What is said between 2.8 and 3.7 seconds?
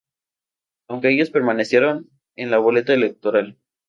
electoral.